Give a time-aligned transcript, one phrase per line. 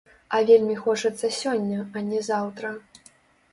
[0.37, 2.75] А вельмі хочацца сёння, а не заўтра.